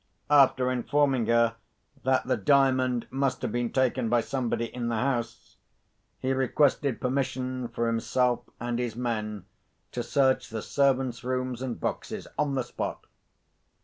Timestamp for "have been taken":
3.43-4.09